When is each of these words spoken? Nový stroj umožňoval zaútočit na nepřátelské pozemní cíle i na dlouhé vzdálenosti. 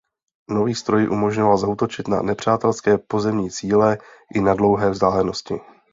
Nový 0.49 0.73
stroj 0.75 1.09
umožňoval 1.13 1.57
zaútočit 1.57 2.07
na 2.07 2.21
nepřátelské 2.21 2.97
pozemní 2.97 3.51
cíle 3.51 3.97
i 4.35 4.41
na 4.41 4.53
dlouhé 4.53 4.89
vzdálenosti. 4.89 5.55